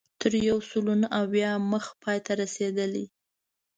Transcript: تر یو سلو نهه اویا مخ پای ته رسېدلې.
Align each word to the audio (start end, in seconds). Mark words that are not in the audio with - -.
تر 0.21 0.33
یو 0.47 0.57
سلو 0.69 0.93
نهه 1.01 1.09
اویا 1.21 1.51
مخ 1.71 1.85
پای 2.01 2.17
ته 2.25 2.31
رسېدلې. 2.41 3.05